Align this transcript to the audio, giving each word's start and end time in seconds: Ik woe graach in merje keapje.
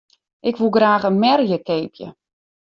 Ik 0.49 0.55
woe 0.57 0.71
graach 0.75 1.05
in 1.09 1.17
merje 1.23 1.57
keapje. 1.67 2.07